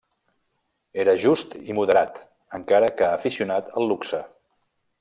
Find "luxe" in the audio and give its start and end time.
3.93-4.23